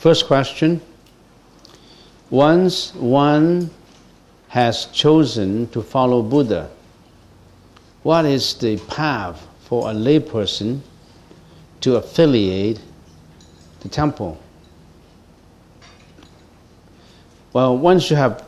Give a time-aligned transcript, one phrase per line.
[0.00, 0.80] First question.
[2.30, 3.68] Once one
[4.50, 6.68] has chosen to follow Buddha,
[8.02, 10.80] what is the path for a layperson
[11.80, 12.80] to affiliate
[13.80, 14.40] the temple?
[17.52, 18.44] Well, once you have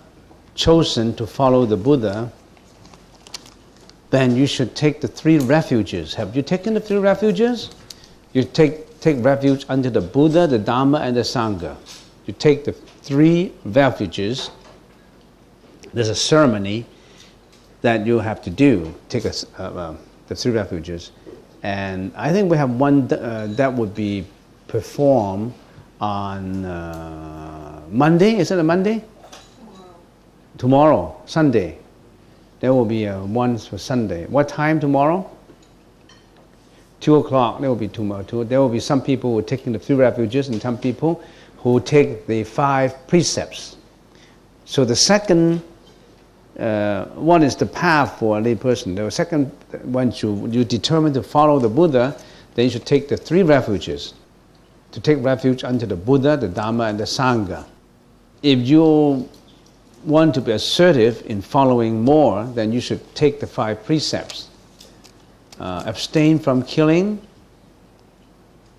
[0.56, 2.32] chosen to follow the Buddha,
[4.10, 6.14] then you should take the three refuges.
[6.14, 7.70] Have you taken the three refuges?
[8.32, 11.76] You take take refuge under the Buddha, the Dharma, and the Sangha.
[12.26, 14.50] You take the three refuges.
[15.92, 16.86] There's a ceremony
[17.82, 18.94] that you have to do.
[19.08, 19.96] Take a, uh, uh,
[20.28, 21.12] the three refuges,
[21.62, 24.24] and I think we have one th- uh, that would be
[24.68, 25.52] performed
[26.00, 28.36] on uh, Monday.
[28.36, 29.04] Is it a Monday?
[29.60, 29.94] Tomorrow.
[30.58, 31.78] Tomorrow, Sunday.
[32.60, 34.26] There will be one for Sunday.
[34.26, 35.28] What time tomorrow?
[37.02, 38.22] two o'clock, there will be two more.
[38.22, 38.44] Two.
[38.44, 41.22] There will be some people who are taking the three refuges and some people
[41.58, 43.76] who take the five precepts.
[44.64, 45.62] So the second
[46.58, 48.94] uh, one is the path for a lay person.
[48.94, 49.50] The second,
[49.84, 52.16] once you, you determine to follow the Buddha,
[52.54, 54.14] then you should take the three refuges.
[54.92, 57.64] To take refuge under the Buddha, the Dharma, and the Sangha.
[58.42, 59.28] If you
[60.04, 64.48] want to be assertive in following more, then you should take the five precepts
[65.62, 67.20] uh, abstain from killing,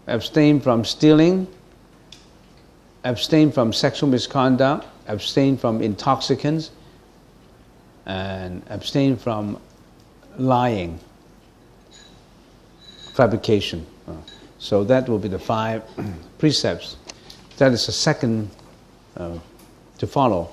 [0.08, 1.48] abstain from stealing,
[3.06, 6.72] abstain from sexual misconduct, abstain from intoxicants,
[8.06, 9.60] and abstain from
[10.38, 11.00] lying,
[13.14, 13.86] fabrication.
[14.64, 15.84] So that will be the five
[16.38, 16.96] precepts.
[17.58, 18.50] That is the second
[19.18, 19.38] uh,
[19.98, 20.52] to follow.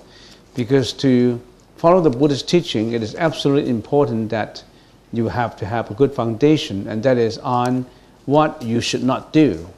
[0.56, 1.40] Because to
[1.76, 4.64] follow the Buddhist teaching, it is absolutely important that
[5.12, 7.86] you have to have a good foundation, and that is on
[8.26, 9.68] what you should not do,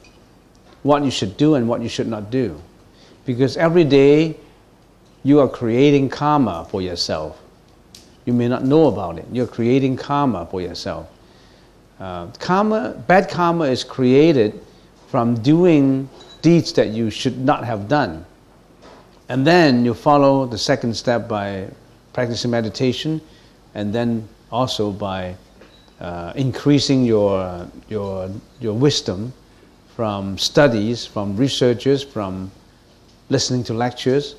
[0.81, 2.59] what you should do, and what you should not do.
[3.25, 4.35] Because every day
[5.23, 7.39] you are creating karma for yourself.
[8.25, 9.25] You may not know about it.
[9.31, 11.07] You're creating karma for yourself.
[11.99, 14.61] Uh, karma, bad karma is created
[15.07, 16.09] from doing
[16.41, 18.25] deeds that you should not have done.
[19.29, 21.67] And then you follow the second step by
[22.13, 23.21] practicing meditation
[23.73, 25.35] and then also by
[25.99, 28.29] uh, increasing your, your,
[28.59, 29.33] your wisdom
[29.95, 32.51] from studies, from researchers, from
[33.29, 34.35] listening to lectures,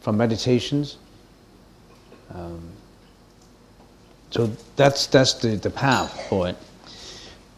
[0.00, 0.98] from meditations.
[2.34, 2.60] Um,
[4.30, 6.56] so that's, that's the, the path for it.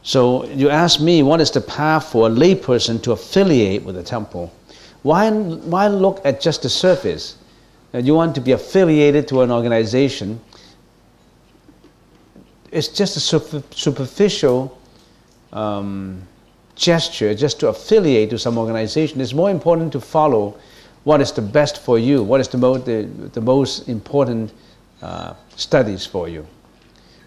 [0.03, 4.03] So you ask me, what is the path for a layperson to affiliate with the
[4.03, 4.53] temple?
[5.03, 7.37] Why, why look at just the surface?
[7.93, 10.41] you want to be affiliated to an organization,
[12.71, 13.21] it's just a
[13.75, 14.79] superficial
[15.53, 16.23] um,
[16.77, 19.21] gesture just to affiliate to some organization.
[19.21, 20.57] It's more important to follow
[21.03, 23.03] what is the best for you, what is the, mo- the,
[23.33, 24.53] the most important
[25.03, 26.47] uh, studies for you.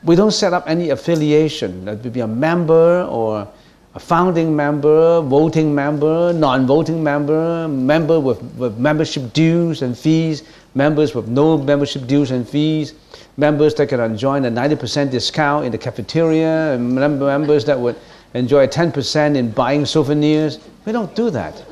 [0.03, 3.47] We don't set up any affiliation, that would be a member or
[3.95, 10.43] a founding member, voting member, non voting member, member with, with membership dues and fees,
[10.75, 12.93] members with no membership dues and fees
[13.37, 17.95] members that can enjoy a 90% discount in the cafeteria, and members that would
[18.33, 20.59] enjoy 10% in buying souvenirs.
[20.85, 21.63] We don't do that.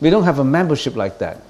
[0.00, 1.42] We don't have a membership like that.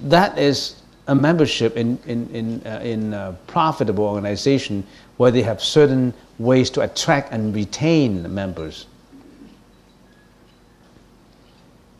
[0.00, 0.76] That is
[1.06, 6.70] a membership in, in, in, uh, in a profitable organization where they have certain ways
[6.70, 8.86] to attract and retain members.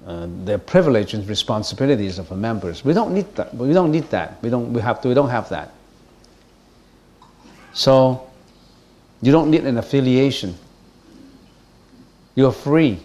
[0.07, 2.85] uh, the privileges and responsibilities of the members.
[2.85, 3.55] We don't need that.
[3.55, 4.43] We don't need that.
[4.43, 4.73] We don't.
[4.73, 5.09] We have to.
[5.09, 5.73] We don't have that.
[7.73, 8.31] So,
[9.23, 10.55] you don't need an affiliation.
[12.35, 13.01] You're free.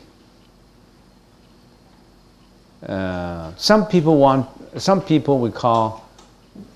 [2.86, 4.50] Uh, some people want.
[4.78, 6.08] Some people we call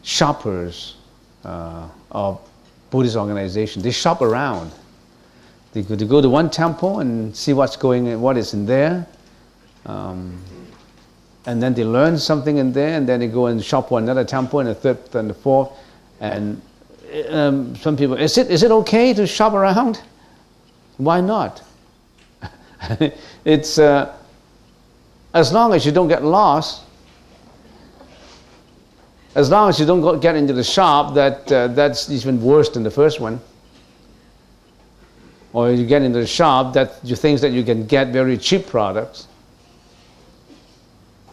[0.03, 0.95] shoppers
[1.43, 2.41] uh, of
[2.89, 3.83] Buddhist organizations.
[3.83, 4.71] They shop around.
[5.73, 9.07] They go, they go to one temple and see what's going, what is in there
[9.85, 10.41] um,
[11.45, 14.23] and then they learn something in there, and then they go and shop for another
[14.23, 15.69] temple, and the third, and the fourth.
[16.19, 16.61] And
[17.29, 20.01] um, some people, is it, is it okay to shop around?
[20.97, 21.61] Why not?
[23.45, 24.15] it's uh,
[25.33, 26.83] as long as you don't get lost.
[29.35, 32.69] As long as you don't go, get into the shop, that, uh, that's even worse
[32.69, 33.41] than the first one.
[35.53, 38.67] Or you get into the shop that you think that you can get very cheap
[38.67, 39.27] products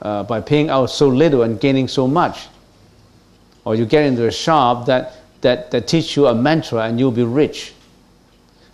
[0.02, 2.48] uh, by paying out so little and gaining so much.
[3.64, 7.10] Or you get into a shop that, that, that teach you a mantra and you'll
[7.10, 7.74] be rich.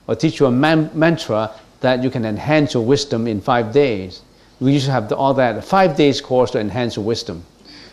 [0.06, 4.22] Or teach you a man- mantra that you can enhance your wisdom in five days.
[4.60, 7.44] We to have the, all that, five days course to enhance your wisdom,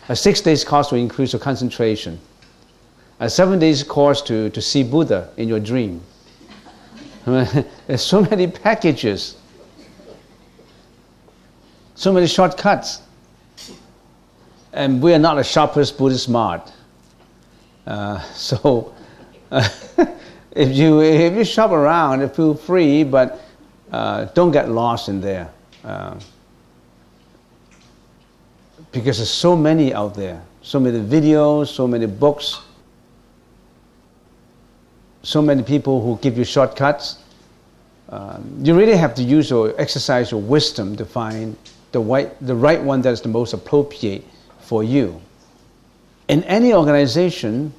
[0.08, 2.20] a six days course to increase your concentration,
[3.20, 6.02] a seven days course to, to see Buddha in your dream.
[7.24, 9.36] There's so many packages,
[11.94, 13.00] so many shortcuts.
[14.74, 16.72] And we are not a shoppers Buddhist mart.
[17.86, 18.94] Uh, so
[19.50, 19.68] uh,
[20.52, 23.40] if, you, if you shop around, feel free, but
[23.90, 25.50] uh, don't get lost in there.
[28.94, 32.60] Because there's so many out there, so many videos, so many books,
[35.24, 37.18] so many people who give you shortcuts.
[38.08, 41.56] Um, you really have to use or exercise your wisdom to find
[41.90, 44.24] the right, the right one that is the most appropriate
[44.60, 45.20] for you.
[46.28, 47.74] In any organization,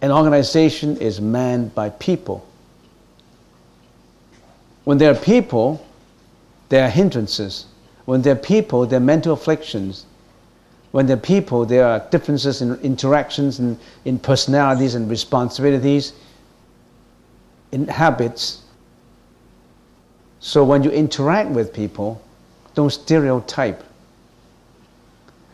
[0.00, 2.46] an organization is manned by people.
[4.84, 5.84] When there are people,
[6.70, 7.66] there are hindrances.
[8.04, 10.06] When there are people, there are mental afflictions.
[10.92, 16.12] When there are people, there are differences in interactions and in personalities and responsibilities,
[17.72, 18.62] in habits.
[20.40, 22.20] So when you interact with people,
[22.74, 23.82] don't stereotype.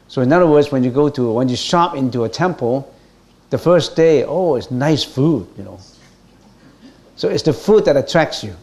[0.09, 2.93] So in other words, when you go to when you shop into a temple,
[3.51, 5.79] the first day, oh, it's nice food, you know.
[7.15, 8.57] So it's the food that attracts you.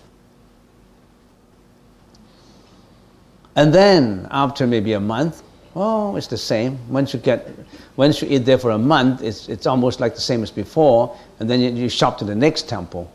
[3.58, 5.42] And then after maybe a month,
[5.76, 6.78] oh, it's the same.
[6.90, 7.50] Once you get,
[7.96, 11.18] once you eat there for a month, it's, it's almost like the same as before.
[11.40, 13.12] And then you, you shop to the next temple.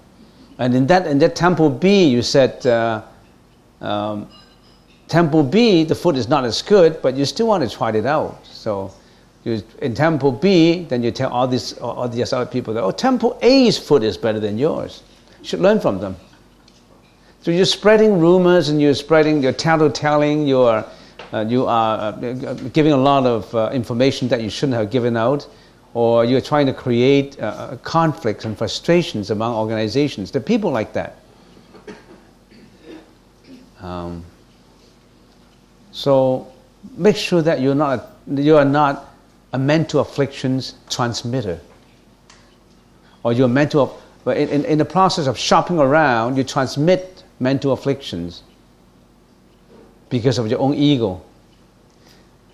[0.59, 3.03] And in that, in that temple B, you said, uh,
[3.81, 4.29] um,
[5.07, 8.05] temple B, the food is not as good, but you still want to try it
[8.05, 8.45] out.
[8.45, 8.93] So
[9.45, 12.91] you, in temple B, then you tell all these, all these other people that, oh,
[12.91, 15.05] temple A's food is better than yours.
[15.41, 16.17] You should learn from them.
[17.43, 20.85] So you're spreading rumors and you're spreading, you're tattletelling, you're,
[21.33, 25.17] uh, you are uh, giving a lot of uh, information that you shouldn't have given
[25.17, 25.49] out,
[25.93, 30.31] or you're trying to create uh, uh, conflicts and frustrations among organizations.
[30.31, 31.17] There are people like that.
[33.81, 34.25] Um,
[35.91, 36.47] so
[36.97, 39.13] make sure that you're not, you are not
[39.53, 41.59] a mental afflictions transmitter.
[43.25, 47.12] Or you're mental, in, in, in the process of shopping around, you transmit
[47.43, 48.43] mental afflictions
[50.09, 51.21] because of your own ego.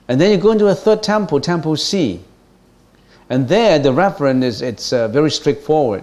[0.08, 2.20] And then you go into a third temple, Temple C.
[3.28, 6.02] And there, the reverend is it's uh, very straightforward.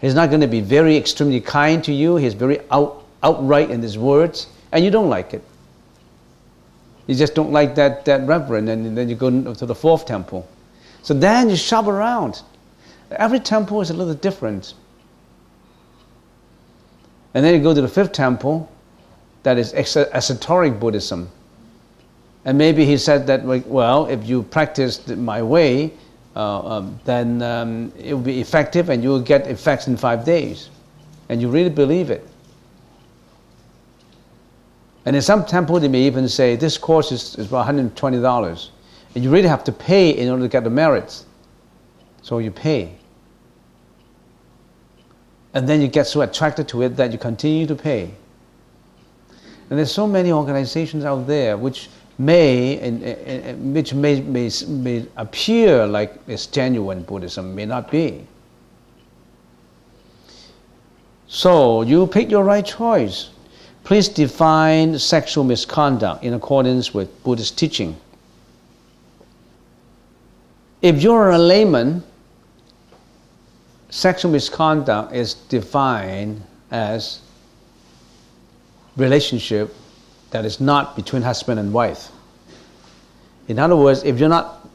[0.00, 2.16] He's not going to be very extremely kind to you.
[2.16, 5.42] He's very out, outright in his words, and you don't like it.
[7.08, 10.48] You just don't like that, that reverend, and then you go to the fourth temple.
[11.02, 12.42] So then you shop around.
[13.10, 14.74] Every temple is a little different.
[17.34, 18.70] And then you go to the fifth temple,
[19.42, 21.30] that is esoteric Buddhism.
[22.44, 25.92] And maybe he said that, well, if you practice my way,
[26.36, 30.24] uh, um, then um, it will be effective and you will get effects in five
[30.24, 30.70] days.
[31.28, 32.26] And you really believe it.
[35.06, 38.68] And in some temple, they may even say this course is, is about $120.
[39.14, 41.26] And you really have to pay in order to get the merits.
[42.22, 42.99] So you pay.
[45.54, 48.14] And then you get so attracted to it that you continue to pay.
[49.68, 51.88] And there's so many organizations out there which
[52.18, 58.26] may, which may, may, may appear like it's genuine Buddhism, may not be.
[61.26, 63.30] So you pick your right choice.
[63.84, 67.96] Please define sexual misconduct in accordance with Buddhist teaching.
[70.82, 72.02] If you're a layman,
[73.90, 77.20] sexual misconduct is defined as
[78.96, 79.74] relationship
[80.30, 82.08] that is not between husband and wife.
[83.48, 84.68] In other words, if you're not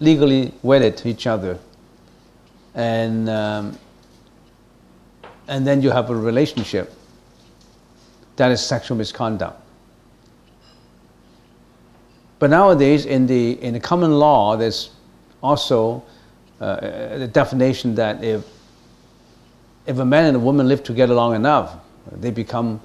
[0.00, 1.58] legally wedded to each other,
[2.74, 3.78] and um,
[5.46, 6.92] and then you have a relationship,
[8.36, 9.60] that is sexual misconduct.
[12.38, 14.90] But nowadays, in the in the common law, there's
[15.42, 16.02] also
[16.60, 18.44] uh, the definition that if
[19.86, 21.76] if a man and a woman live together long enough,
[22.12, 22.80] they become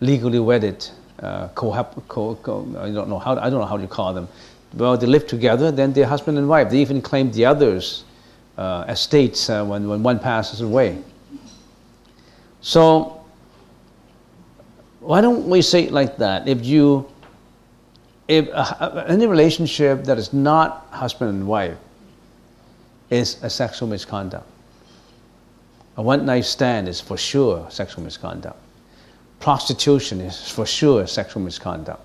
[0.00, 0.88] legally wedded.
[1.22, 1.70] Uh, co,
[2.08, 4.26] co, I don't know how I don't know how you call them.
[4.74, 6.70] well, they live together, then they're husband and wife.
[6.70, 8.04] They even claim the other's
[8.56, 10.98] uh, estates uh, when, when one passes away.
[12.62, 13.22] So,
[15.00, 16.48] why don't we say it like that?
[16.48, 17.06] If you,
[18.28, 21.76] if uh, any relationship that is not husband and wife
[23.10, 24.46] is a sexual misconduct.
[25.96, 28.56] A one night stand is for sure sexual misconduct.
[29.40, 32.00] Prostitution is for sure sexual misconduct.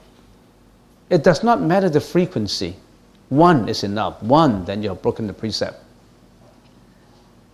[1.09, 2.75] It does not matter the frequency.
[3.29, 4.21] One is enough.
[4.23, 5.81] One, then you have broken the precept.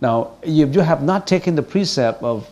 [0.00, 2.48] Now, if you have not taken the precept of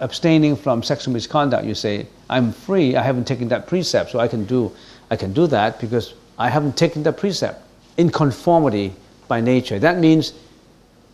[0.00, 4.28] abstaining from sexual misconduct, you say, I'm free, I haven't taken that precept, so I
[4.28, 4.72] can do,
[5.10, 7.62] I can do that because I haven't taken that precept.
[7.96, 8.92] In conformity
[9.28, 9.78] by nature.
[9.78, 10.34] That means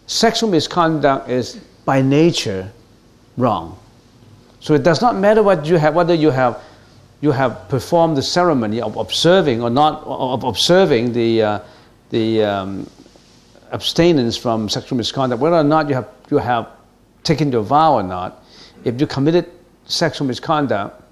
[0.07, 2.71] sexual misconduct is by nature
[3.37, 3.79] wrong.
[4.61, 6.63] So it does not matter what you have, whether you have
[7.21, 11.61] you have performed the ceremony of observing or not of observing the, uh,
[12.09, 12.91] the um,
[13.73, 16.69] abstinence from sexual misconduct, whether or not you have, you have
[17.23, 18.43] taken the vow or not,
[18.85, 19.47] if you committed
[19.85, 21.03] sexual misconduct,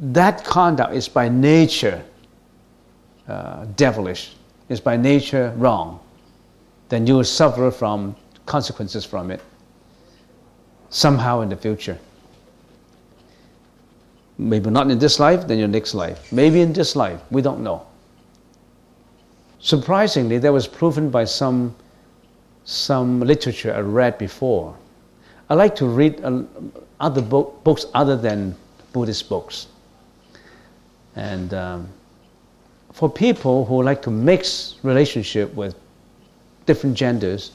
[0.00, 2.04] that conduct is by nature
[3.28, 4.32] uh, devilish,
[4.74, 6.00] is by nature wrong.
[6.90, 8.14] Then you will suffer from
[8.44, 9.40] consequences from it
[10.90, 11.98] somehow in the future.
[14.36, 16.32] Maybe not in this life, then your next life.
[16.32, 17.86] Maybe in this life, we don't know.
[19.60, 21.74] Surprisingly, that was proven by some,
[22.64, 24.76] some literature I read before.
[25.48, 26.42] I like to read uh,
[27.00, 28.56] other book, books other than
[28.92, 29.68] Buddhist books.
[31.16, 31.88] And um,
[32.94, 35.74] for people who like to mix relationship with
[36.64, 37.52] different genders,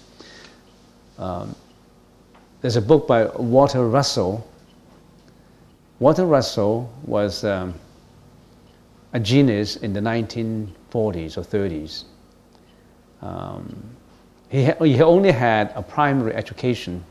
[1.18, 1.56] um,
[2.62, 4.46] there's a book by Walter Russell
[6.00, 7.74] Walter Russell was um,
[9.12, 12.06] a genius in the 1940s or 30s.
[13.22, 13.76] Um,
[14.48, 17.04] he, ha- he only had a primary education,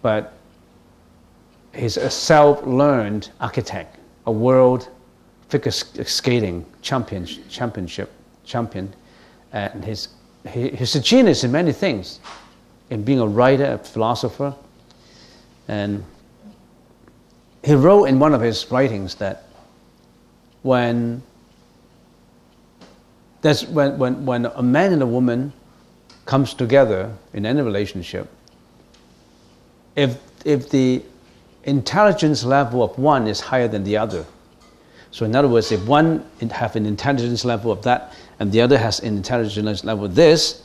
[0.00, 0.34] but
[1.74, 4.88] he's a self-learned architect, a world
[5.52, 8.10] figure uh, skating champion, championship
[8.44, 8.90] champion,
[9.52, 10.08] and he's,
[10.48, 12.20] he, he's a genius in many things,
[12.88, 14.54] in being a writer, a philosopher,
[15.68, 16.02] and
[17.62, 19.44] he wrote in one of his writings that
[20.62, 21.22] when
[23.42, 25.52] that's when, when, when a man and a woman
[26.24, 28.26] comes together in any relationship,
[29.96, 30.16] if,
[30.46, 31.02] if the
[31.64, 34.24] intelligence level of one is higher than the other,
[35.12, 38.78] so in other words, if one have an intelligence level of that and the other
[38.78, 40.62] has an intelligence level of this,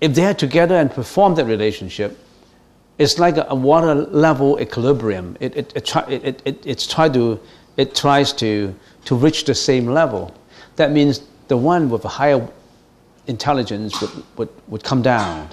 [0.00, 2.18] if they are together and perform that relationship,
[2.96, 5.36] it's like a, water level equilibrium.
[5.40, 7.38] It, it, it, it, it, it's try to,
[7.76, 10.34] it tries to, to reach the same level.
[10.76, 12.48] That means the one with a higher
[13.26, 15.50] intelligence would, would, would come down,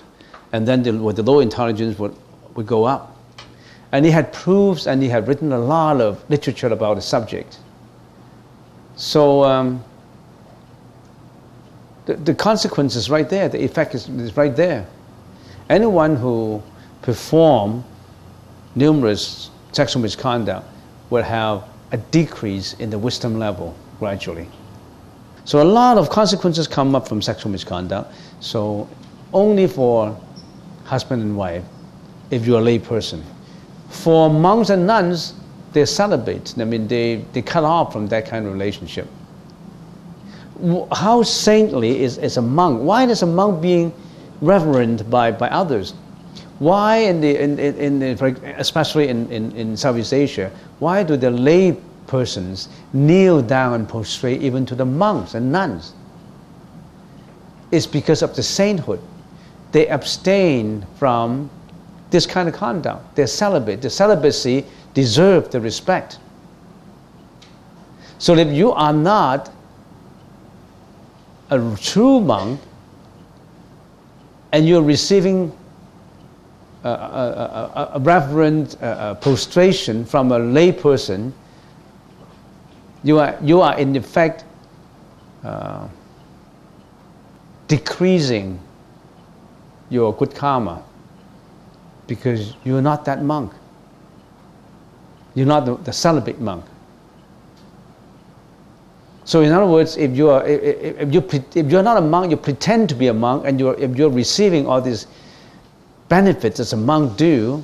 [0.53, 2.15] and then the, with the low intelligence would,
[2.55, 3.16] would go up.
[3.91, 7.60] And he had proofs and he had written a lot of literature about the subject.
[8.96, 9.84] So um,
[12.06, 14.88] the, the consequence is right there, the effect is, is right there.
[15.70, 16.62] Anyone who
[17.01, 17.84] perform
[18.75, 20.65] numerous sexual misconduct
[21.10, 24.50] will have a decrease in the wisdom level gradually.
[25.46, 28.13] So a lot of consequences come up from sexual misconduct.
[28.41, 28.89] So
[29.34, 30.20] only for
[30.84, 31.63] husband and wife,
[32.32, 33.24] if you're a lay person.
[33.89, 35.34] For monks and nuns,
[35.74, 36.56] they celibate.
[36.58, 39.08] I mean, they, they cut off from that kind of relationship.
[40.91, 42.82] How saintly is, is a monk?
[42.82, 43.94] Why is a monk being
[44.41, 45.94] reverenced by, by others?
[46.60, 48.17] Why, in the, in, in, in
[48.58, 51.77] especially in, in, in Southeast Asia, why do the lay
[52.08, 55.94] persons kneel down and prostrate even to the monks and nuns?
[57.72, 59.01] It's because of the sainthood.
[59.72, 61.51] They abstain from
[62.09, 63.15] this kind of conduct.
[63.15, 63.81] They're celibate.
[63.81, 66.19] The celibacy deserves the respect.
[68.19, 69.51] So if you are not
[71.49, 72.59] a true monk
[74.51, 75.55] and you're receiving
[76.83, 78.79] a, a, a reverent
[79.21, 81.31] prostration from a layperson,
[83.03, 84.43] you are, you are in effect
[85.43, 85.87] uh,
[87.67, 88.59] decreasing
[89.89, 90.83] your good karma
[92.07, 93.53] because you're not that monk.
[95.35, 96.65] You're not the, the celibate monk.
[99.25, 102.31] So, in other words, if you are if, if you if you're not a monk,
[102.31, 105.05] you pretend to be a monk, and you're if you're receiving all these
[106.07, 107.63] benefits as a monk do,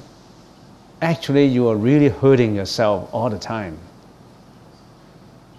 [1.01, 3.77] actually you are really hurting yourself all the time.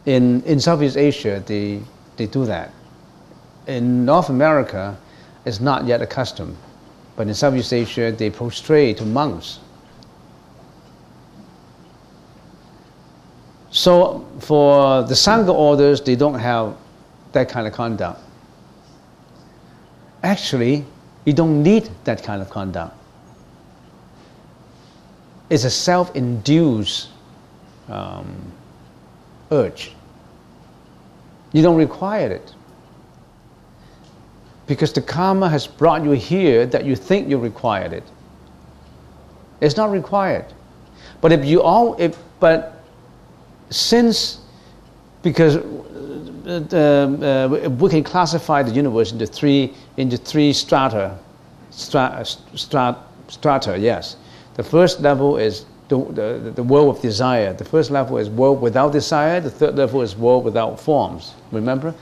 [0.06, 1.80] In, in Southeast Asia, they,
[2.16, 2.72] they do that.
[3.66, 4.98] In North America,
[5.44, 6.56] it's not yet a custom.
[7.16, 9.60] But in Southeast Asia, they prostrate to monks.
[13.70, 16.76] So for the Sangha orders, they don't have
[17.32, 18.20] that kind of conduct.
[20.22, 20.84] Actually,
[21.24, 22.96] you don't need that kind of conduct.
[25.50, 27.08] It's a self induced
[27.88, 28.52] um,
[29.50, 29.92] urge.
[31.52, 32.54] You don't require it.
[34.66, 38.04] Because the karma has brought you here that you think you required it.
[39.60, 40.46] It's not required.
[41.20, 42.82] But if you all, if, but
[43.70, 44.40] since,
[45.22, 51.18] because uh, uh, we can classify the universe into three, into three strata,
[51.70, 52.26] strata,
[53.28, 54.16] strata, yes.
[54.54, 57.52] The first level is the, the, the world of desire.
[57.52, 59.40] The first level is world without desire.
[59.40, 61.34] The third level is world without forms.
[61.52, 61.94] Remember?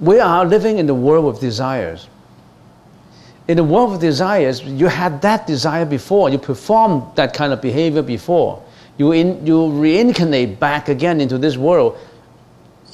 [0.00, 2.08] We are living in the world of desires.
[3.48, 6.28] In the world of desires, you had that desire before.
[6.28, 8.62] You performed that kind of behavior before.
[8.98, 11.98] You, in, you reincarnate back again into this world.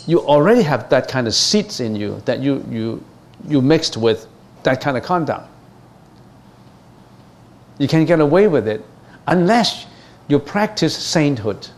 [0.06, 3.04] You already have that kind of seeds in you that you, you,
[3.48, 4.26] you mixed with
[4.62, 5.48] that kind of conduct.
[7.78, 8.84] You can get away with it
[9.26, 9.86] unless
[10.28, 11.68] you practice sainthood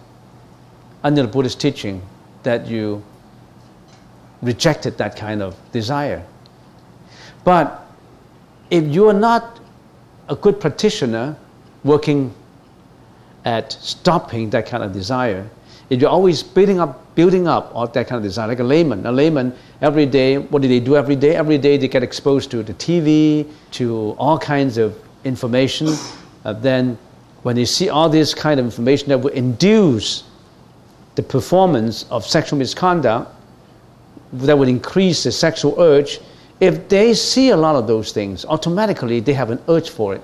[1.03, 2.03] under the Buddhist teaching
[2.43, 3.03] that you
[4.45, 6.25] rejected that kind of desire.
[7.45, 7.87] But
[8.71, 9.61] if you are not
[10.29, 11.37] a good practitioner
[11.83, 12.35] working
[13.45, 15.49] at stopping that kind of desire,
[15.91, 19.05] if you're always building up, building up all that kind of desire, like a layman,
[19.05, 21.37] a layman every day, what do they do every day?
[21.37, 25.89] Every day they get exposed to the TV, to all kinds of information,
[26.45, 26.99] uh, then
[27.43, 30.25] when they see all this kind of information that will induce
[31.15, 33.31] the performance of sexual misconduct,
[34.33, 36.21] that would increase the sexual urge,
[36.61, 40.23] if they see a lot of those things, automatically they have an urge for it.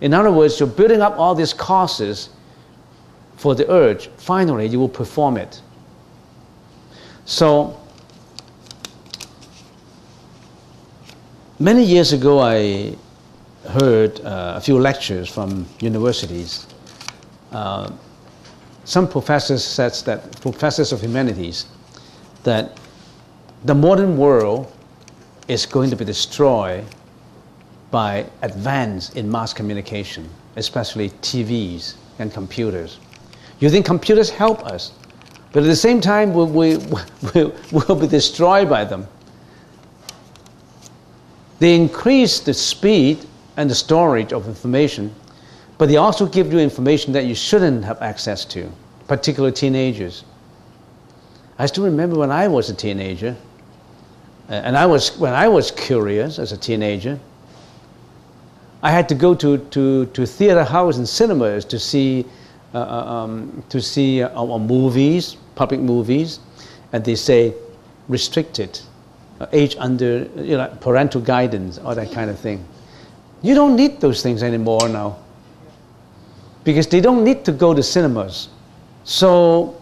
[0.00, 2.30] In other words, you're building up all these causes
[3.36, 5.60] for the urge, finally you will perform it.
[7.24, 7.78] So,
[11.58, 12.96] many years ago, I
[13.68, 16.66] heard uh, a few lectures from universities.
[17.52, 17.90] Uh,
[18.84, 21.66] some professors said that professors of humanities
[22.44, 22.78] that
[23.64, 24.72] the modern world
[25.48, 26.84] is going to be destroyed
[27.90, 32.98] by advance in mass communication, especially TVs and computers.
[33.60, 34.92] You think computers help us,
[35.52, 36.76] but at the same time, we, we,
[37.34, 39.08] we, will be destroyed by them.
[41.58, 45.12] They increase the speed and the storage of information,
[45.78, 48.70] but they also give you information that you shouldn't have access to,
[49.08, 50.22] particularly teenagers.
[51.58, 53.36] I still remember when I was a teenager,
[54.48, 57.18] and I was, when I was curious as a teenager,
[58.82, 62.24] I had to go to, to, to theater house and cinemas to see,
[62.74, 66.40] uh, uh um, to see uh, uh, movies, public movies,
[66.92, 67.54] and they say
[68.08, 68.80] restricted,
[69.40, 72.64] uh, age under you know, parental guidance, all that kind of thing.
[73.42, 75.18] You don't need those things anymore now.
[76.64, 78.48] Because they don't need to go to cinemas.
[79.04, 79.80] So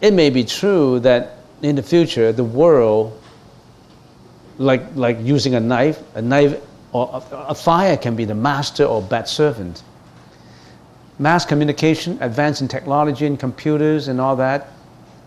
[0.00, 3.20] it may be true that in the future, the world,
[4.58, 6.60] like, like using a knife, a knife
[6.92, 9.82] or a, a fire can be the master or bad servant.
[11.18, 14.68] Mass communication, advance in technology and computers and all that,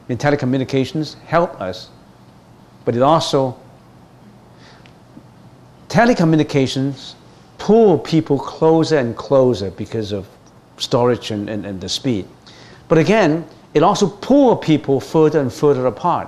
[0.07, 1.89] in telecommunications, help us.
[2.85, 3.59] But it also,
[5.87, 7.13] telecommunications
[7.57, 10.27] pull people closer and closer because of
[10.77, 12.27] storage and, and, and the speed.
[12.87, 16.27] But again, it also pull people further and further apart.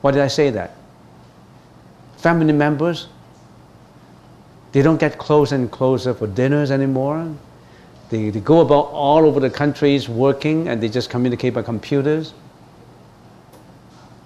[0.00, 0.76] Why did I say that?
[2.24, 3.08] Family members,
[4.72, 7.36] they don't get closer and closer for dinners anymore.
[8.08, 12.32] They, they go about all over the countries working and they just communicate by computers.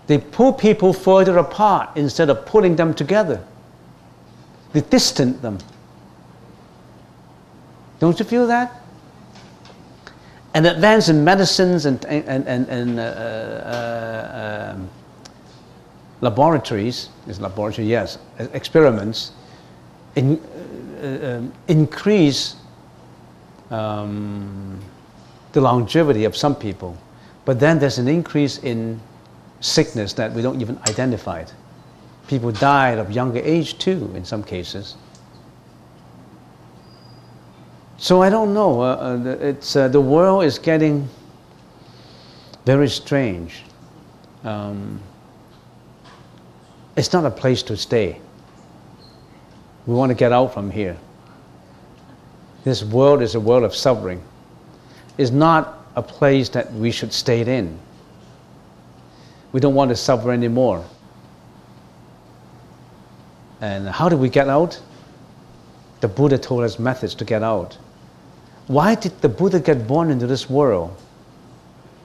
[0.06, 3.44] They pull people further apart instead of pulling them together.
[4.72, 5.58] They distant them.
[7.98, 8.80] Don't you feel that?
[10.54, 14.88] And advance in medicines and, and, and, and uh, uh, um,
[16.20, 18.18] laboratories, is laboratory, yes,
[18.52, 19.32] experiments,
[20.16, 20.40] in,
[21.02, 22.56] uh, um, increase
[23.70, 24.80] um,
[25.52, 26.96] the longevity of some people.
[27.44, 29.00] But then there's an increase in
[29.60, 31.40] sickness that we don't even identify.
[31.40, 31.54] It.
[32.26, 34.96] People died of younger age too, in some cases.
[37.96, 38.80] So I don't know.
[38.80, 41.08] Uh, uh, it's, uh, the world is getting
[42.64, 43.64] very strange.
[44.44, 45.00] Um,
[46.98, 48.20] it's not a place to stay.
[49.86, 50.98] We want to get out from here.
[52.64, 54.20] This world is a world of suffering.
[55.16, 57.78] It's not a place that we should stay in.
[59.52, 60.84] We don't want to suffer anymore.
[63.60, 64.80] And how do we get out?
[66.00, 67.78] The Buddha told us methods to get out.
[68.66, 70.96] Why did the Buddha get born into this world?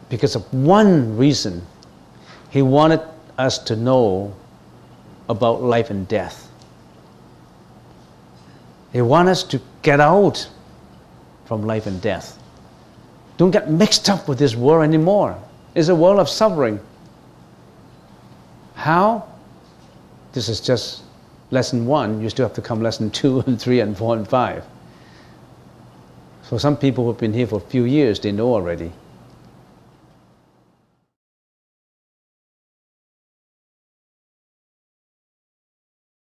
[0.10, 1.66] Because of one reason.
[2.52, 3.02] He wanted
[3.40, 4.36] us to know
[5.30, 6.50] about life and death.
[8.92, 10.48] They want us to get out
[11.46, 12.40] from life and death.
[13.38, 15.38] Don't get mixed up with this world anymore.
[15.76, 16.80] It's a world of suffering.
[18.76, 19.28] How?
[20.34, 21.04] This is just
[21.52, 22.22] lesson one.
[22.22, 24.64] You still have to come lesson two and three and four and five.
[26.44, 28.92] So some people who've been here for a few years, they know already.